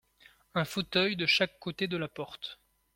[0.55, 2.59] Un fauteuil de chaque côté de la porte.